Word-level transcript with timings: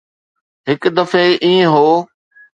هڪ 0.69 0.81
دفعي 0.97 1.29
ائين 1.43 1.63
هو. 1.73 1.87